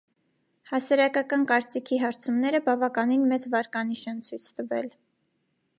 Հասարակական 0.69 1.43
կարծիքի 1.51 1.99
հարցումները 2.05 2.63
բավականին 2.69 3.29
մեծ 3.33 3.47
վարկանիշ 3.57 4.05
են 4.15 4.27
ցույց 4.29 4.51
տվել։ 4.61 4.91